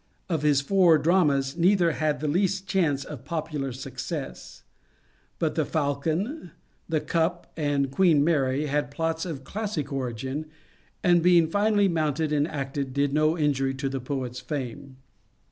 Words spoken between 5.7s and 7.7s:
Falcon," the" Cup,"